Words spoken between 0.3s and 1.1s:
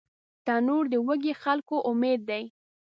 تنور د